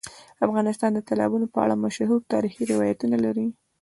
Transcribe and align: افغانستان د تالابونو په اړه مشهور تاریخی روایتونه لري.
افغانستان 0.47 0.91
د 0.93 0.99
تالابونو 1.09 1.45
په 1.53 1.57
اړه 1.63 1.75
مشهور 1.85 2.19
تاریخی 2.33 2.63
روایتونه 2.71 3.15
لري. 3.25 3.47